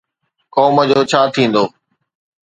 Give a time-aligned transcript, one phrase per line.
[0.55, 1.63] قوم جو ڇا ٿيندو؟